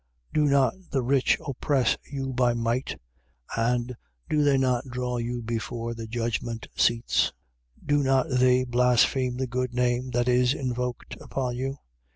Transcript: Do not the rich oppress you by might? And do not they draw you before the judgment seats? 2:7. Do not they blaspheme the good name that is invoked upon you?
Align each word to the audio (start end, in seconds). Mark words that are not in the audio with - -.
Do 0.33 0.45
not 0.45 0.73
the 0.89 1.03
rich 1.03 1.37
oppress 1.47 1.95
you 2.09 2.33
by 2.33 2.55
might? 2.55 2.99
And 3.55 3.95
do 4.27 4.57
not 4.57 4.83
they 4.83 4.89
draw 4.89 5.17
you 5.17 5.43
before 5.43 5.93
the 5.93 6.07
judgment 6.07 6.65
seats? 6.75 7.31
2:7. 7.85 7.87
Do 7.87 7.97
not 8.01 8.25
they 8.31 8.63
blaspheme 8.65 9.37
the 9.37 9.45
good 9.45 9.75
name 9.75 10.09
that 10.09 10.27
is 10.27 10.55
invoked 10.55 11.17
upon 11.21 11.55
you? 11.55 11.77